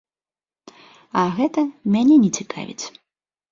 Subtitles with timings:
[1.21, 1.61] А гэта
[1.99, 2.85] мяне не цікавіць.